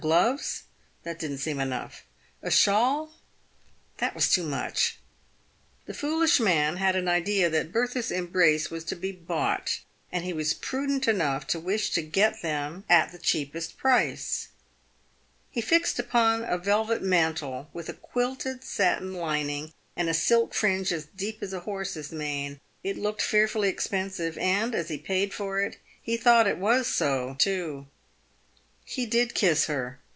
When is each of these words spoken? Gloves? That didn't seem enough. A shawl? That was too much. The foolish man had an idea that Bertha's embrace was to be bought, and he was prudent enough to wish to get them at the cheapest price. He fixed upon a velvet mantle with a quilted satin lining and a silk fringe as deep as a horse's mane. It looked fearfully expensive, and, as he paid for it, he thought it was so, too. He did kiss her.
Gloves? 0.01 0.63
That 1.03 1.19
didn't 1.19 1.37
seem 1.37 1.59
enough. 1.59 2.05
A 2.41 2.49
shawl? 2.49 3.13
That 3.99 4.15
was 4.15 4.31
too 4.31 4.41
much. 4.41 4.97
The 5.85 5.93
foolish 5.93 6.39
man 6.39 6.77
had 6.77 6.95
an 6.95 7.07
idea 7.07 7.51
that 7.51 7.71
Bertha's 7.71 8.09
embrace 8.09 8.71
was 8.71 8.83
to 8.85 8.95
be 8.95 9.11
bought, 9.11 9.81
and 10.11 10.25
he 10.25 10.33
was 10.33 10.55
prudent 10.55 11.07
enough 11.07 11.45
to 11.47 11.59
wish 11.59 11.91
to 11.91 12.01
get 12.01 12.41
them 12.41 12.83
at 12.89 13.11
the 13.11 13.19
cheapest 13.19 13.77
price. 13.77 14.47
He 15.51 15.61
fixed 15.61 15.99
upon 15.99 16.45
a 16.45 16.57
velvet 16.57 17.03
mantle 17.03 17.69
with 17.71 17.87
a 17.87 17.93
quilted 17.93 18.63
satin 18.63 19.13
lining 19.13 19.71
and 19.95 20.09
a 20.09 20.15
silk 20.15 20.55
fringe 20.55 20.91
as 20.91 21.05
deep 21.15 21.43
as 21.43 21.53
a 21.53 21.59
horse's 21.59 22.11
mane. 22.11 22.59
It 22.83 22.97
looked 22.97 23.21
fearfully 23.21 23.69
expensive, 23.69 24.35
and, 24.39 24.73
as 24.73 24.89
he 24.89 24.97
paid 24.97 25.31
for 25.31 25.61
it, 25.61 25.77
he 26.01 26.17
thought 26.17 26.47
it 26.47 26.57
was 26.57 26.87
so, 26.87 27.35
too. 27.37 27.85
He 28.83 29.05
did 29.05 29.33
kiss 29.33 29.67
her. 29.67 29.99